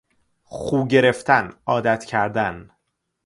[0.43, 2.69] خو گرفتن، عادت کردن